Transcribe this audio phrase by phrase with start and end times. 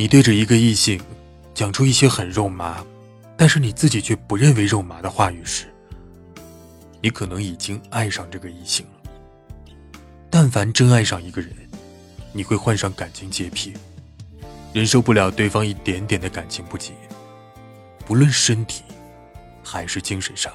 [0.00, 1.00] 你对着一个异性
[1.52, 2.86] 讲出一些很肉麻，
[3.36, 5.66] 但是你自己却不认为肉麻的话语时，
[7.02, 9.10] 你可能已经爱上这个异性了。
[10.30, 11.52] 但凡真爱上一个人，
[12.32, 13.74] 你会患上感情洁癖，
[14.72, 16.92] 忍受不了对方一点点的感情不洁，
[18.06, 18.84] 不论身体
[19.64, 20.52] 还是精神上。